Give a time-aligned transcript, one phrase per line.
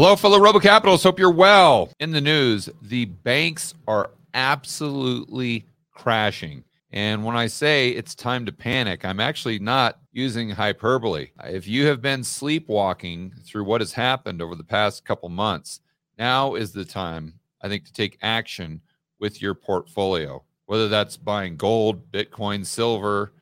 [0.00, 1.02] Hello, fellow Rebel Capitalists.
[1.02, 1.90] Hope you're well.
[1.98, 6.62] In the news, the banks are absolutely crashing.
[6.92, 11.30] And when I say it's time to panic, I'm actually not using hyperbole.
[11.42, 15.80] If you have been sleepwalking through what has happened over the past couple months,
[16.16, 18.80] now is the time, I think, to take action
[19.18, 23.32] with your portfolio, whether that's buying gold, Bitcoin, silver,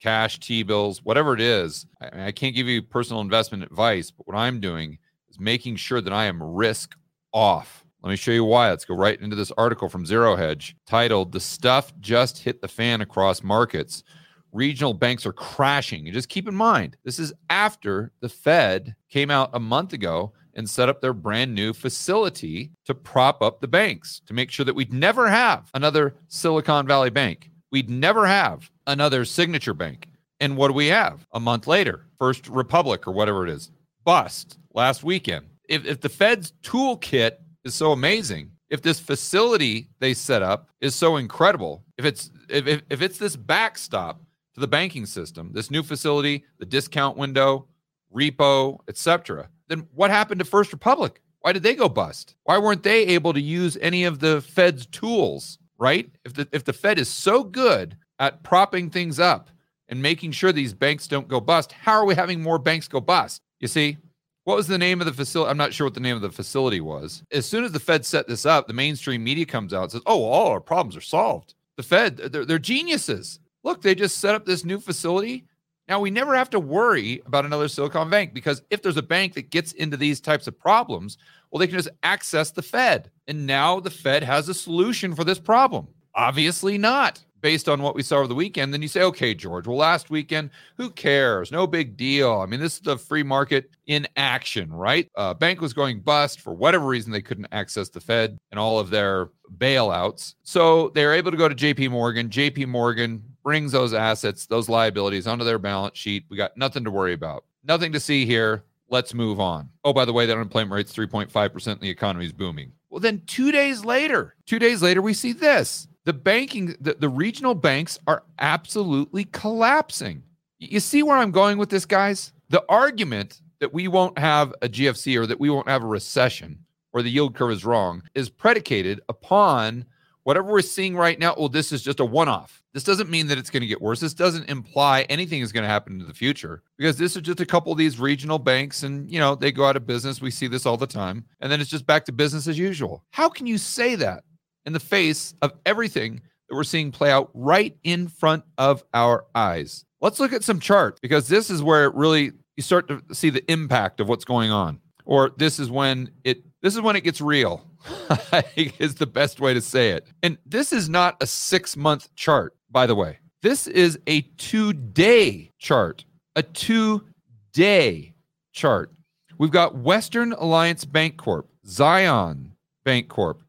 [0.00, 1.84] cash, T bills, whatever it is.
[2.00, 4.96] I, I can't give you personal investment advice, but what I'm doing
[5.38, 6.96] making sure that I am risk
[7.32, 7.84] off.
[8.02, 8.70] Let me show you why.
[8.70, 12.68] Let's go right into this article from Zero Hedge titled The Stuff Just Hit the
[12.68, 14.04] Fan Across Markets.
[14.52, 16.06] Regional banks are crashing.
[16.06, 20.32] And just keep in mind, this is after the Fed came out a month ago
[20.54, 24.64] and set up their brand new facility to prop up the banks to make sure
[24.64, 27.50] that we'd never have another Silicon Valley bank.
[27.70, 30.08] We'd never have another signature bank.
[30.40, 32.06] And what do we have a month later?
[32.18, 33.70] First Republic or whatever it is,
[34.06, 35.46] bust last weekend.
[35.68, 37.32] If, if the Fed's toolkit
[37.64, 42.66] is so amazing, if this facility they set up is so incredible, if it's if,
[42.66, 44.22] if, if it's this backstop
[44.54, 47.66] to the banking system, this new facility, the discount window,
[48.14, 51.20] repo, etc., then what happened to First Republic?
[51.40, 52.36] Why did they go bust?
[52.44, 55.58] Why weren't they able to use any of the Fed's tools?
[55.78, 56.08] Right?
[56.24, 59.50] If the if the Fed is so good at propping things up
[59.88, 63.00] and making sure these banks don't go bust, how are we having more banks go
[63.00, 63.42] bust?
[63.60, 63.96] You see,
[64.44, 65.50] what was the name of the facility?
[65.50, 67.22] I'm not sure what the name of the facility was.
[67.32, 70.02] As soon as the Fed set this up, the mainstream media comes out and says,
[70.06, 73.40] "Oh, all our problems are solved." The Fed, they're, they're geniuses.
[73.64, 75.46] Look, they just set up this new facility.
[75.88, 79.34] Now we never have to worry about another Silicon Bank because if there's a bank
[79.34, 81.18] that gets into these types of problems,
[81.50, 83.10] well, they can just access the Fed.
[83.28, 85.86] And now the Fed has a solution for this problem.
[86.14, 89.68] Obviously not based on what we saw over the weekend, then you say, okay, George,
[89.68, 91.52] well, last weekend, who cares?
[91.52, 92.40] No big deal.
[92.40, 95.08] I mean, this is the free market in action, right?
[95.14, 98.80] Uh, bank was going bust for whatever reason they couldn't access the Fed and all
[98.80, 100.34] of their bailouts.
[100.42, 102.30] So they were able to go to JP Morgan.
[102.30, 106.24] JP Morgan brings those assets, those liabilities onto their balance sheet.
[106.28, 107.44] We got nothing to worry about.
[107.62, 108.64] Nothing to see here.
[108.90, 109.68] Let's move on.
[109.84, 112.72] Oh, by the way, the unemployment rate's 3.5% and the economy is booming.
[112.90, 117.08] Well, then two days later, two days later, we see this the banking the, the
[117.08, 120.22] regional banks are absolutely collapsing.
[120.58, 122.32] You see where i'm going with this guys?
[122.48, 126.60] The argument that we won't have a gfc or that we won't have a recession
[126.94, 129.84] or the yield curve is wrong is predicated upon
[130.22, 131.34] whatever we're seeing right now.
[131.36, 132.62] Well this is just a one-off.
[132.72, 134.00] This doesn't mean that it's going to get worse.
[134.00, 137.40] This doesn't imply anything is going to happen in the future because this is just
[137.40, 140.20] a couple of these regional banks and you know they go out of business.
[140.20, 141.24] We see this all the time.
[141.40, 143.04] And then it's just back to business as usual.
[143.10, 144.22] How can you say that
[144.66, 149.24] in the face of everything that we're seeing play out right in front of our
[149.34, 149.84] eyes.
[150.00, 153.30] Let's look at some charts because this is where it really you start to see
[153.30, 154.80] the impact of what's going on.
[155.04, 157.64] Or this is when it this is when it gets real.
[158.32, 160.06] I think is the best way to say it.
[160.22, 163.18] And this is not a 6-month chart, by the way.
[163.42, 166.04] This is a 2-day chart.
[166.34, 168.14] A 2-day
[168.52, 168.92] chart.
[169.38, 173.42] We've got Western Alliance Bank Corp, Zion Bank Corp,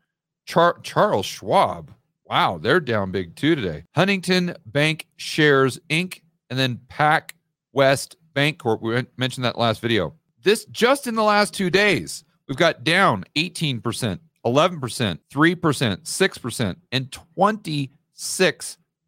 [0.47, 1.93] Char- Charles Schwab.
[2.25, 3.83] Wow, they're down big too today.
[3.95, 6.21] Huntington Bank Shares Inc.
[6.49, 7.35] and then Pac
[7.73, 8.81] West Bank Corp.
[8.81, 10.15] We mentioned that last video.
[10.43, 17.17] This just in the last two days, we've got down 18%, 11%, 3%, 6%, and
[17.37, 17.89] 26%.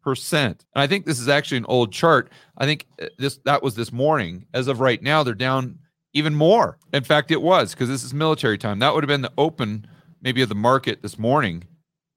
[0.04, 2.30] And I think this is actually an old chart.
[2.56, 4.46] I think uh, this that was this morning.
[4.54, 5.78] As of right now, they're down
[6.12, 6.78] even more.
[6.92, 8.78] In fact, it was because this is military time.
[8.78, 9.86] That would have been the open
[10.20, 11.64] maybe of the market this morning.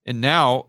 [0.05, 0.67] And now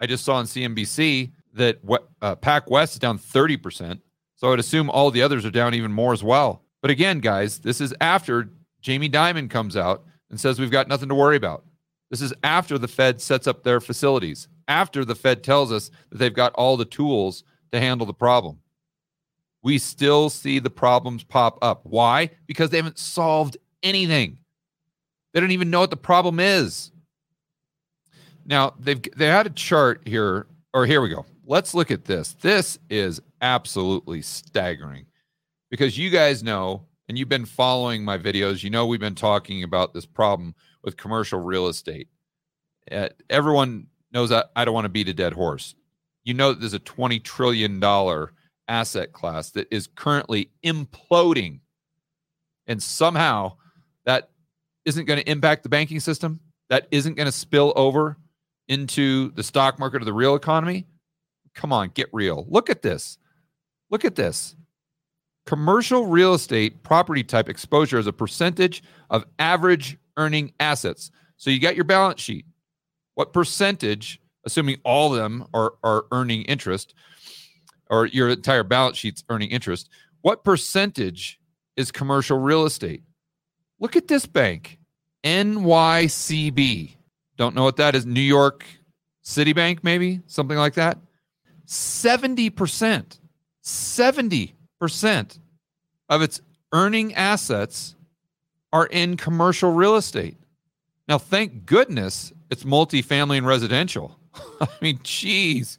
[0.00, 1.80] I just saw on CNBC that
[2.22, 4.00] uh, Pac West is down 30%.
[4.36, 6.64] So I would assume all the others are down even more as well.
[6.80, 11.10] But again, guys, this is after Jamie Dimon comes out and says we've got nothing
[11.10, 11.64] to worry about.
[12.10, 16.18] This is after the Fed sets up their facilities, after the Fed tells us that
[16.18, 18.58] they've got all the tools to handle the problem.
[19.62, 21.82] We still see the problems pop up.
[21.84, 22.30] Why?
[22.46, 24.38] Because they haven't solved anything.
[25.32, 26.90] They don't even know what the problem is.
[28.44, 31.24] Now they've they had a chart here, or here we go.
[31.44, 32.34] Let's look at this.
[32.40, 35.06] This is absolutely staggering
[35.70, 38.62] because you guys know, and you've been following my videos.
[38.62, 42.08] You know we've been talking about this problem with commercial real estate.
[42.90, 45.74] Uh, everyone knows that I don't want to beat a dead horse.
[46.24, 48.32] You know that there's a twenty trillion dollar
[48.66, 51.60] asset class that is currently imploding,
[52.66, 53.54] and somehow
[54.06, 54.30] that
[54.84, 58.16] isn't going to impact the banking system, that isn't going to spill over
[58.68, 60.86] into the stock market or the real economy,
[61.54, 62.46] come on, get real.
[62.48, 63.18] Look at this.
[63.90, 64.54] Look at this.
[65.46, 71.10] Commercial real estate property type exposure as a percentage of average earning assets.
[71.36, 72.46] So you got your balance sheet.
[73.14, 76.94] What percentage, assuming all of them are, are earning interest,
[77.90, 79.88] or your entire balance sheet's earning interest,
[80.20, 81.40] what percentage
[81.76, 83.02] is commercial real estate?
[83.80, 84.78] Look at this bank,
[85.24, 86.94] NYCB.
[87.36, 88.04] Don't know what that is.
[88.04, 88.64] New York
[89.24, 90.98] Citibank, maybe something like that.
[91.66, 93.18] 70%,
[93.64, 95.38] 70%
[96.08, 96.40] of its
[96.72, 97.94] earning assets
[98.72, 100.36] are in commercial real estate.
[101.08, 104.18] Now, thank goodness it's multifamily and residential.
[104.60, 105.78] I mean, geez,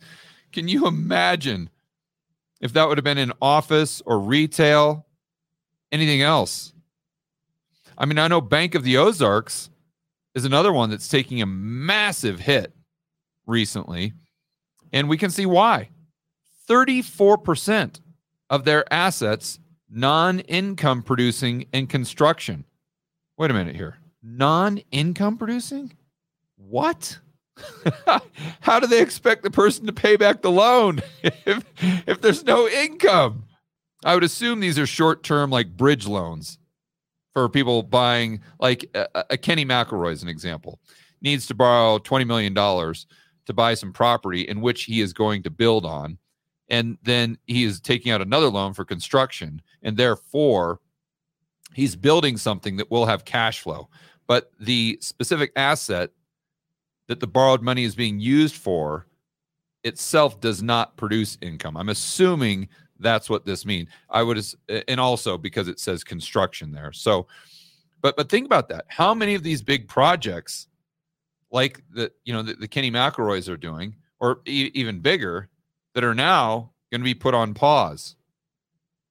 [0.52, 1.70] can you imagine
[2.60, 5.06] if that would have been in office or retail,
[5.92, 6.74] anything else?
[7.98, 9.70] I mean, I know Bank of the Ozarks
[10.34, 12.74] is another one that's taking a massive hit
[13.46, 14.14] recently,
[14.94, 15.90] and we can see why.
[16.70, 18.00] 34%
[18.50, 19.60] of their assets
[19.90, 22.66] non income producing in construction.
[23.38, 23.98] Wait a minute here.
[24.24, 25.92] Non income producing?
[26.56, 27.20] What?
[28.62, 31.64] How do they expect the person to pay back the loan if,
[32.08, 33.44] if there's no income?
[34.04, 36.58] I would assume these are short term, like bridge loans
[37.34, 40.80] for people buying, like a, a Kenny McElroy is an example,
[41.22, 45.50] needs to borrow $20 million to buy some property in which he is going to
[45.50, 46.18] build on.
[46.70, 49.62] And then he is taking out another loan for construction.
[49.84, 50.80] And therefore,
[51.74, 53.90] he's building something that will have cash flow.
[54.28, 56.12] But the specific asset
[57.08, 59.08] that the borrowed money is being used for
[59.84, 61.76] itself does not produce income.
[61.76, 62.70] I'm assuming
[63.02, 63.90] that's what this means.
[64.10, 64.44] I would,
[64.88, 66.94] and also because it says construction there.
[66.94, 67.28] So,
[68.02, 68.86] but but think about that.
[68.88, 70.68] How many of these big projects,
[71.52, 75.50] like the you know the, the Kenny McElroys are doing, or e- even bigger,
[75.94, 78.16] that are now going to be put on pause,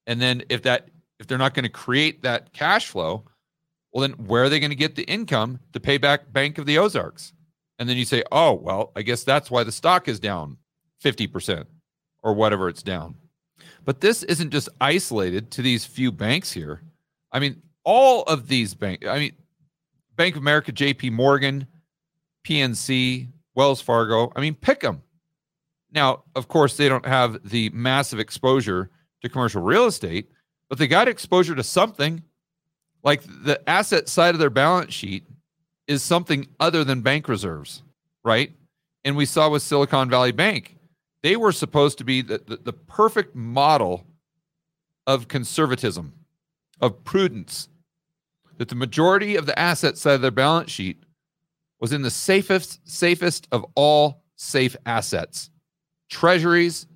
[0.07, 0.89] and then if that
[1.19, 3.23] if they're not going to create that cash flow,
[3.91, 6.65] well then where are they going to get the income to pay back Bank of
[6.65, 7.33] the Ozarks?
[7.79, 10.57] And then you say, oh well, I guess that's why the stock is down
[10.99, 11.67] fifty percent
[12.23, 13.15] or whatever it's down.
[13.85, 16.81] But this isn't just isolated to these few banks here.
[17.31, 19.33] I mean, all of these banks, I mean,
[20.15, 21.67] Bank of America, JP Morgan,
[22.45, 25.01] PNC, Wells Fargo, I mean, pick them.
[25.93, 28.89] Now, of course, they don't have the massive exposure
[29.21, 30.29] to commercial real estate,
[30.69, 32.23] but they got exposure to something
[33.03, 35.25] like the asset side of their balance sheet
[35.87, 37.83] is something other than bank reserves,
[38.23, 38.51] right?
[39.03, 40.77] And we saw with Silicon Valley Bank,
[41.23, 44.05] they were supposed to be the, the, the perfect model
[45.05, 46.13] of conservatism,
[46.79, 47.69] of prudence,
[48.57, 51.03] that the majority of the asset side of their balance sheet
[51.79, 55.49] was in the safest, safest of all safe assets
[56.09, 56.87] treasuries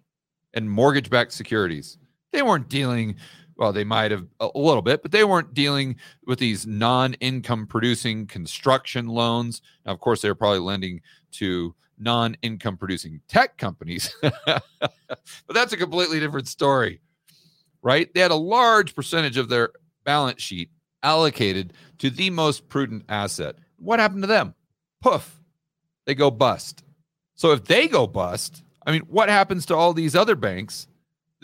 [0.53, 1.97] and mortgage backed securities.
[2.33, 3.15] They weren't dealing,
[3.57, 7.67] well, they might have a little bit, but they weren't dealing with these non income
[7.67, 9.61] producing construction loans.
[9.85, 11.01] Now, of course, they were probably lending
[11.33, 14.13] to non income producing tech companies.
[14.21, 14.61] but
[15.49, 16.99] that's a completely different story,
[17.81, 18.13] right?
[18.13, 19.69] They had a large percentage of their
[20.03, 20.69] balance sheet
[21.01, 23.55] allocated to the most prudent asset.
[23.77, 24.53] What happened to them?
[25.01, 25.39] Poof,
[26.05, 26.83] they go bust.
[27.35, 30.87] So if they go bust, I mean, what happens to all these other banks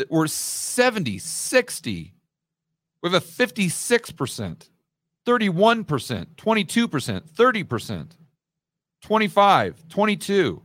[0.01, 2.13] that were 70, 60?
[3.03, 4.69] We have a 56%,
[5.27, 8.07] 31%, 22%, 30%.
[9.02, 10.61] 25, 22,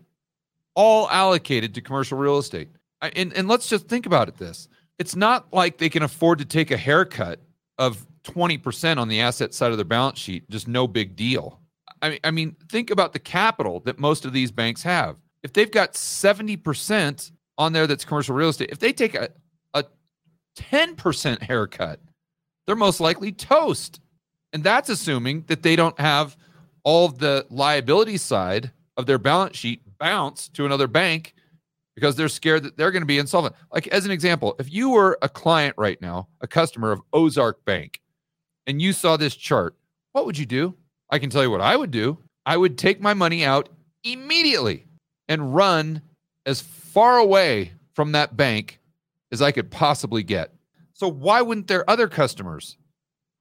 [0.75, 2.69] all allocated to commercial real estate.
[3.03, 4.69] And, and let's just think about it this
[4.99, 7.41] it's not like they can afford to take a haircut
[7.79, 11.61] of 20% on the asset side of their balance sheet, just no big deal.
[12.01, 15.17] I mean, I mean, think about the capital that most of these banks have.
[15.43, 19.31] If they've got 70% on there that's commercial real estate, if they take a,
[19.75, 19.85] a
[20.59, 22.01] 10% haircut,
[22.67, 24.01] they're most likely toast.
[24.53, 26.37] And that's assuming that they don't have
[26.85, 31.35] all the liability side of their balance sheet bounce to another bank
[31.95, 33.55] because they're scared that they're going to be insolvent.
[33.73, 37.65] Like, as an example, if you were a client right now, a customer of Ozark
[37.65, 38.01] Bank,
[38.67, 39.75] and you saw this chart,
[40.13, 40.75] what would you do?
[41.11, 42.19] I can tell you what I would do.
[42.45, 43.69] I would take my money out
[44.05, 44.87] immediately
[45.29, 46.03] and run
[46.47, 48.79] as far away from that bank
[49.33, 50.55] as I could possibly get.
[50.95, 52.79] So, why wouldn't their other customers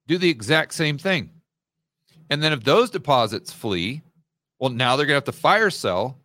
[0.08, 1.30] do the exact same thing?
[2.30, 4.02] And then if those deposits flee,
[4.60, 6.18] well, now they're going to have to fire sell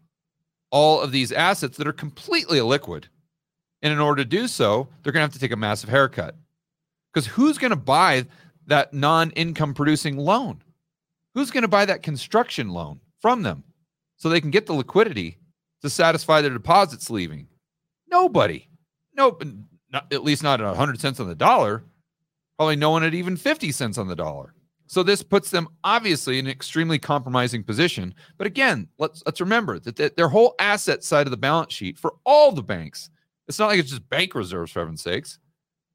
[0.71, 3.05] all of these assets that are completely illiquid.
[3.83, 6.37] And in order to do so, they're going to have to take a massive haircut.
[7.13, 8.27] Because who's going to buy
[8.67, 10.63] that non income producing loan?
[11.35, 13.65] Who's going to buy that construction loan from them
[14.17, 15.39] so they can get the liquidity
[15.83, 17.47] to satisfy their deposits leaving?
[18.09, 18.69] Nobody.
[19.17, 19.43] Nope.
[19.93, 21.85] Not, at least not at 100 cents on the dollar.
[22.57, 24.55] Probably no one at even 50 cents on the dollar.
[24.91, 28.13] So this puts them obviously in an extremely compromising position.
[28.37, 31.97] But again, let's let's remember that th- their whole asset side of the balance sheet
[31.97, 33.09] for all the banks,
[33.47, 35.39] it's not like it's just bank reserves for heaven's sakes,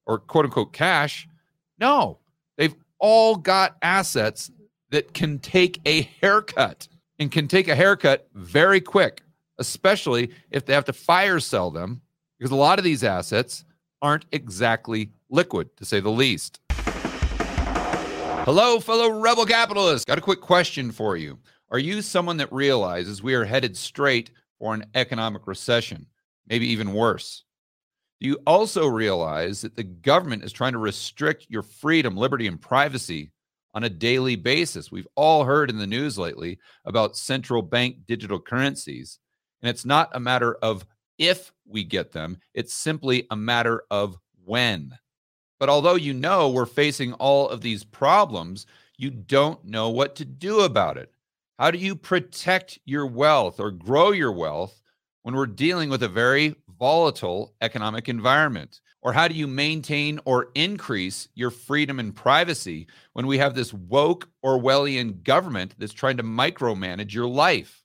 [0.05, 1.27] or quote unquote cash.
[1.77, 2.19] No,
[2.55, 4.49] they've all got assets
[4.91, 6.87] that can take a haircut
[7.19, 9.23] and can take a haircut very quick,
[9.57, 12.01] especially if they have to fire sell them,
[12.37, 13.65] because a lot of these assets
[14.01, 16.59] aren't exactly liquid, to say the least.
[18.45, 20.05] Hello, fellow rebel capitalists.
[20.05, 21.39] Got a quick question for you.
[21.71, 26.05] Are you someone that realizes we are headed straight for an economic recession,
[26.47, 27.43] maybe even worse?
[28.21, 32.61] Do you also realize that the government is trying to restrict your freedom, liberty, and
[32.61, 33.31] privacy
[33.73, 34.91] on a daily basis?
[34.91, 39.19] We've all heard in the news lately about central bank digital currencies,
[39.65, 40.85] and it's not a matter of
[41.17, 44.95] if we get them, it's simply a matter of when.
[45.59, 50.25] But although you know we're facing all of these problems, you don't know what to
[50.25, 51.11] do about it.
[51.57, 54.79] How do you protect your wealth or grow your wealth
[55.23, 58.81] when we're dealing with a very volatile economic environment?
[59.01, 63.73] Or how do you maintain or increase your freedom and privacy when we have this
[63.73, 67.83] woke Orwellian government that's trying to micromanage your life?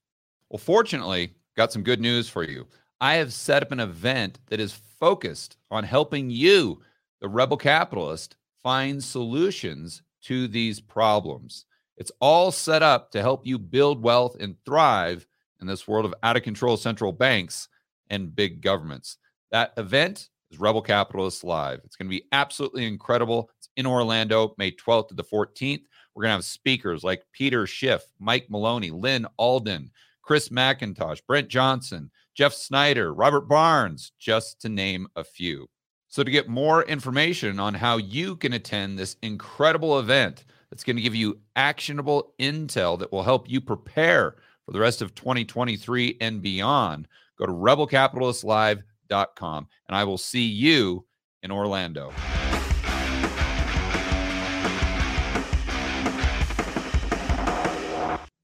[0.50, 2.66] Well, fortunately, got some good news for you.
[3.02, 6.80] I have set up an event that is focused on helping you
[7.20, 11.66] the rebel capitalist find solutions to these problems.
[11.98, 15.26] It's all set up to help you build wealth and thrive
[15.60, 17.68] in this world of out of control central banks
[18.08, 19.18] and big governments.
[19.50, 21.82] That event is Rebel Capitalists Live.
[21.84, 23.50] It's going to be absolutely incredible.
[23.58, 25.82] It's in Orlando, May 12th to the 14th.
[26.14, 29.90] We're going to have speakers like Peter Schiff, Mike Maloney, Lyn Alden,
[30.30, 35.66] Chris MacIntosh, Brent Johnson, Jeff Snyder, Robert Barnes, just to name a few.
[36.06, 40.94] So, to get more information on how you can attend this incredible event that's going
[40.94, 46.18] to give you actionable intel that will help you prepare for the rest of 2023
[46.20, 51.06] and beyond, go to rebelcapitalistlive.com and I will see you
[51.42, 52.12] in Orlando.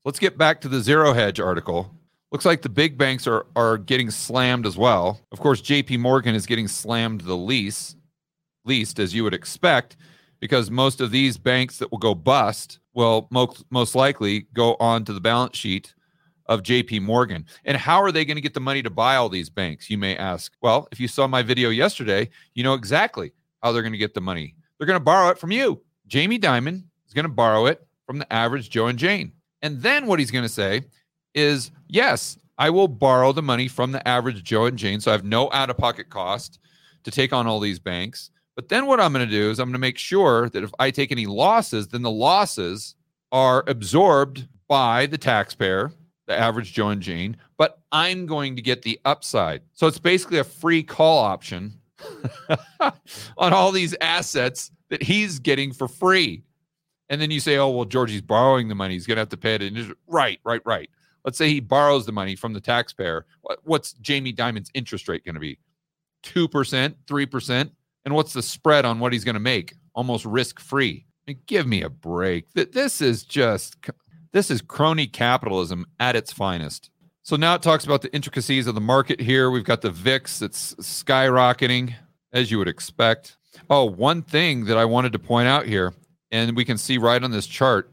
[0.07, 1.91] Let's get back to the Zero Hedge article
[2.33, 5.21] Looks like the big banks are are getting slammed as well.
[5.33, 7.97] Of course, JP Morgan is getting slammed the least,
[8.65, 9.97] least as you would expect,
[10.41, 15.05] because most of these banks that will go bust will most, most likely go on
[15.05, 15.95] to the balance sheet
[16.47, 17.47] of JP Morgan.
[17.65, 19.89] And how are they going to get the money to buy all these banks?
[19.89, 20.53] You may ask.
[20.61, 23.33] Well, if you saw my video yesterday, you know exactly
[23.63, 24.57] how they're going to get the money.
[24.79, 25.81] They're going to borrow it from you.
[26.07, 29.33] Jamie Dimon is going to borrow it from the average Joe and Jane.
[29.63, 30.83] And then what he's going to say
[31.35, 35.01] is yes, I will borrow the money from the average Joe and Jane.
[35.01, 36.59] So I have no out of pocket cost
[37.05, 38.31] to take on all these banks.
[38.55, 40.73] But then what I'm going to do is I'm going to make sure that if
[40.79, 42.95] I take any losses, then the losses
[43.31, 45.93] are absorbed by the taxpayer,
[46.27, 49.61] the average Joe and Jane, but I'm going to get the upside.
[49.75, 51.75] So it's basically a free call option
[52.81, 56.43] on all these assets that he's getting for free.
[57.09, 58.95] And then you say, oh, well, Georgie's borrowing the money.
[58.95, 59.63] He's going to have to pay it.
[59.63, 60.91] And right, right, right.
[61.25, 63.27] Let's say he borrows the money from the taxpayer.
[63.65, 65.59] What's Jamie Dimon's interest rate going to be?
[66.25, 67.71] 2%, 3%?
[68.05, 69.75] And what's the spread on what he's going to make?
[69.95, 71.07] Almost risk free.
[71.47, 72.47] give me a break.
[72.53, 73.77] This is just,
[74.33, 76.91] this is crony capitalism at its finest.
[77.23, 79.51] So now it talks about the intricacies of the market here.
[79.51, 81.95] We've got the VIX that's skyrocketing,
[82.33, 83.37] as you would expect.
[83.69, 85.93] Oh, one thing that I wanted to point out here,
[86.31, 87.91] and we can see right on this chart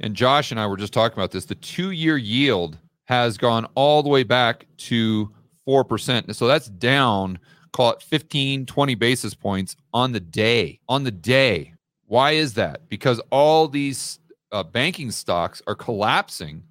[0.00, 1.46] and Josh and I were just talking about this.
[1.46, 5.32] The two year yield has gone all the way back to
[5.66, 6.34] 4%.
[6.34, 7.38] So that's down,
[7.72, 10.80] call it 15, 20 basis points on the day.
[10.88, 11.72] On the day.
[12.06, 12.88] Why is that?
[12.88, 14.18] Because all these
[14.52, 16.62] uh, banking stocks are collapsing.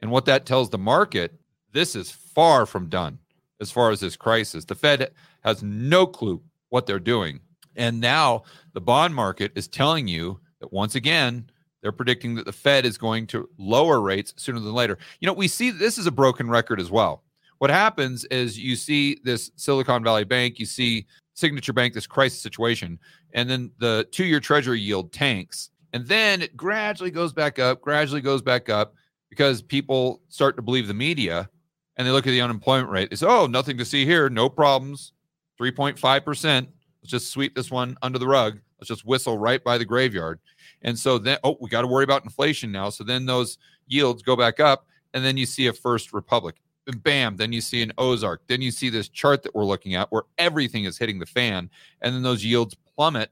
[0.00, 1.34] And what that tells the market,
[1.72, 3.18] this is far from done
[3.60, 4.64] as far as this crisis.
[4.64, 5.10] The Fed
[5.42, 7.40] has no clue what they're doing.
[7.76, 8.42] And now
[8.72, 11.50] the bond market is telling you that once again,
[11.82, 14.96] they're predicting that the Fed is going to lower rates sooner than later.
[15.20, 17.22] You know, we see this is a broken record as well.
[17.58, 22.40] What happens is you see this Silicon Valley Bank, you see Signature Bank, this crisis
[22.40, 22.98] situation,
[23.34, 25.70] and then the two year treasury yield tanks.
[25.92, 28.94] And then it gradually goes back up, gradually goes back up
[29.28, 31.50] because people start to believe the media
[31.96, 33.10] and they look at the unemployment rate.
[33.10, 35.12] They say, oh, nothing to see here, no problems,
[35.60, 36.44] 3.5%.
[36.44, 36.66] Let's
[37.04, 38.60] just sweep this one under the rug.
[38.84, 40.40] Let's just whistle right by the graveyard.
[40.82, 42.90] And so then, oh, we got to worry about inflation now.
[42.90, 46.56] So then those yields go back up, and then you see a First Republic.
[46.98, 48.42] Bam, then you see an Ozark.
[48.46, 51.70] Then you see this chart that we're looking at where everything is hitting the fan.
[52.02, 53.30] And then those yields plummet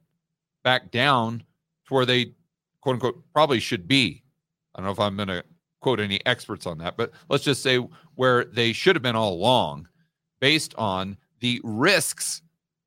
[0.65, 1.41] back down
[1.87, 2.33] to where they
[2.81, 4.23] quote unquote probably should be.
[4.75, 5.45] I don't know if I'm going to
[5.83, 7.77] quote any experts on that, but let's just say
[8.15, 9.87] where they should have been all along
[10.41, 12.41] based on the risks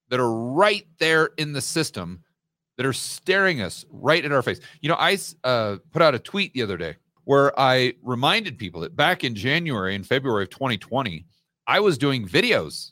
[0.09, 2.23] that are right there in the system
[2.77, 4.59] that are staring us right in our face.
[4.81, 8.81] You know, I uh, put out a tweet the other day where I reminded people
[8.81, 11.25] that back in January and February of 2020,
[11.67, 12.91] I was doing videos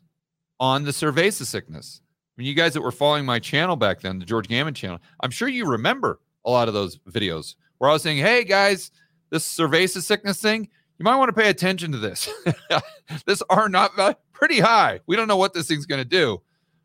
[0.60, 2.02] on the cerveza sickness.
[2.04, 5.00] I mean, you guys that were following my channel back then, the George Gammon channel,
[5.20, 8.92] I'm sure you remember a lot of those videos where I was saying, hey guys,
[9.30, 12.30] this cerveza sickness thing, you might want to pay attention to this.
[13.26, 15.00] this R naught pretty high.
[15.06, 16.42] We don't know what this thing's going to do,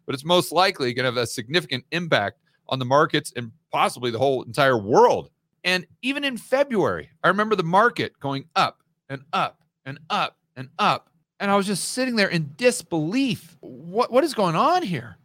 [0.07, 4.11] but it's most likely going to have a significant impact on the markets and possibly
[4.11, 5.31] the whole entire world.
[5.65, 10.69] And even in February, I remember the market going up and up and up and
[10.79, 11.11] up.
[11.41, 13.57] And I was just sitting there in disbelief.
[13.61, 15.17] What, what is going on here?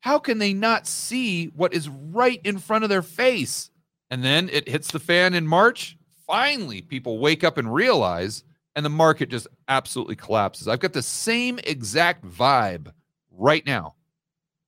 [0.00, 3.70] How can they not see what is right in front of their face?
[4.10, 5.96] And then it hits the fan in March.
[6.26, 10.68] Finally, people wake up and realize, and the market just absolutely collapses.
[10.68, 12.92] I've got the same exact vibe
[13.30, 13.94] right now.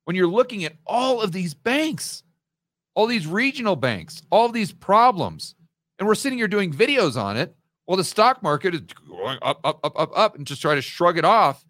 [0.04, 2.22] When you're looking at all of these banks,
[2.94, 5.54] all these regional banks, all these problems,
[5.98, 7.54] and we're sitting here doing videos on it
[7.86, 10.82] while the stock market is going up, up, up, up, up, and just try to
[10.82, 11.64] shrug it off.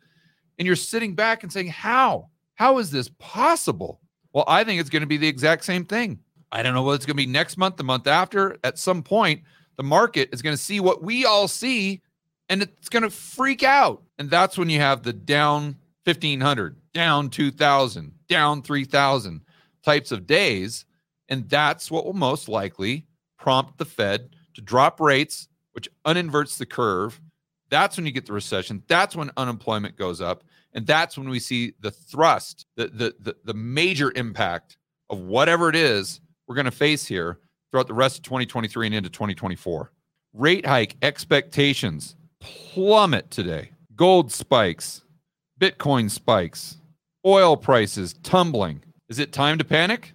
[0.58, 2.28] And you're sitting back and saying, How?
[2.54, 4.00] How is this possible?
[4.32, 6.20] Well, I think it's going to be the exact same thing.
[6.52, 8.58] I don't know what it's going to be next month, the month after.
[8.62, 9.42] At some point,
[9.76, 12.00] the market is going to see what we all see
[12.48, 14.02] and it's going to freak out.
[14.18, 19.40] And that's when you have the down 1500, down 2000, down 3000
[19.82, 20.84] types of days.
[21.28, 23.06] And that's what will most likely
[23.38, 27.20] prompt the Fed to drop rates, which uninverts the curve.
[27.70, 28.82] That's when you get the recession.
[28.86, 30.44] That's when unemployment goes up.
[30.74, 34.76] And that's when we see the thrust, the, the, the, the major impact
[35.08, 37.38] of whatever it is we're going to face here
[37.70, 39.92] throughout the rest of 2023 and into 2024.
[40.32, 43.70] Rate hike expectations plummet today.
[43.96, 45.03] Gold spikes,
[45.60, 46.78] Bitcoin spikes,
[47.24, 48.82] oil prices tumbling.
[49.08, 50.12] Is it time to panic?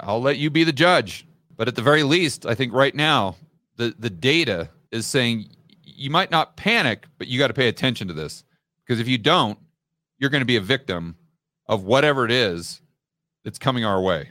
[0.00, 1.26] I'll let you be the judge.
[1.56, 3.36] But at the very least, I think right now,
[3.76, 5.46] the, the data is saying
[5.84, 8.44] you might not panic, but you got to pay attention to this.
[8.84, 9.58] Because if you don't,
[10.18, 11.16] you're going to be a victim
[11.66, 12.80] of whatever it is
[13.44, 14.30] that's coming our way.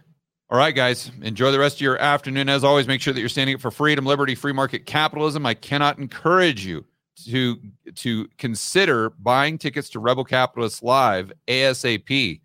[0.49, 2.49] All right, guys, enjoy the rest of your afternoon.
[2.49, 5.45] As always, make sure that you're standing up for freedom, liberty, free market capitalism.
[5.45, 6.85] I cannot encourage you
[7.25, 7.59] to
[7.95, 12.41] to consider buying tickets to Rebel Capitalists Live ASAP.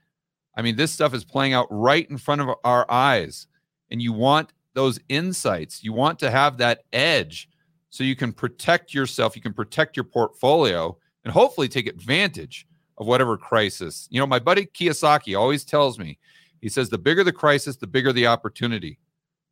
[0.56, 3.46] I mean, this stuff is playing out right in front of our eyes,
[3.90, 5.82] and you want those insights.
[5.82, 7.48] You want to have that edge
[7.90, 12.66] so you can protect yourself, you can protect your portfolio, and hopefully take advantage
[12.98, 14.06] of whatever crisis.
[14.10, 16.18] You know, my buddy Kiyosaki always tells me,
[16.60, 18.98] he says, the bigger the crisis, the bigger the opportunity.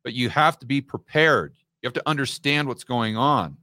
[0.03, 1.55] But you have to be prepared.
[1.81, 3.57] You have to understand what's going on.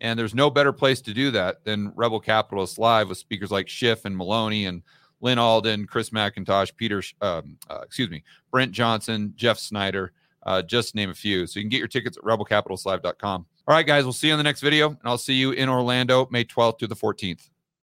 [0.00, 3.68] And there's no better place to do that than Rebel Capitalists Live with speakers like
[3.68, 4.82] Schiff and Maloney and
[5.20, 10.12] Lyn Alden, Chris MacIntosh, Peter, um, uh, excuse me, Brent Johnson, Jeff Snyder,
[10.44, 11.46] uh, just name a few.
[11.46, 13.46] So you can get your tickets at rebelcapitalistlive.com.
[13.68, 15.68] All right, guys, we'll see you in the next video, and I'll see you in
[15.68, 17.48] Orlando May 12th to the 14th.